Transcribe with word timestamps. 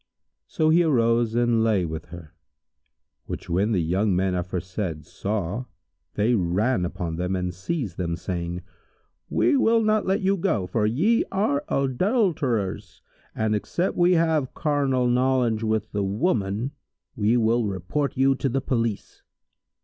So 0.47 0.69
he 0.69 0.81
arose 0.81 1.35
and 1.35 1.63
lay 1.63 1.85
with 1.85 2.05
her, 2.05 2.33
which 3.27 3.51
when 3.51 3.71
the 3.71 3.83
young 3.83 4.15
men 4.15 4.33
aforesaid 4.33 5.05
saw, 5.05 5.65
they 6.15 6.33
ran 6.33 6.85
upon 6.85 7.17
them 7.17 7.35
and 7.35 7.53
seized 7.53 7.97
them,[FN#149] 7.97 8.17
saying, 8.17 8.61
"We 9.29 9.55
will 9.55 9.83
not 9.83 10.07
let 10.07 10.21
you 10.21 10.37
go, 10.37 10.65
for 10.65 10.87
ye 10.87 11.23
are 11.31 11.63
adulterers, 11.69 13.03
and 13.35 13.53
except 13.53 13.95
we 13.95 14.13
have 14.13 14.55
carnal 14.55 15.07
knowledge 15.07 15.61
of 15.63 15.91
the 15.91 16.03
woman, 16.03 16.71
we 17.15 17.37
will 17.37 17.67
report 17.67 18.17
you 18.17 18.33
to 18.33 18.49
the 18.49 18.59
police." 18.59 19.21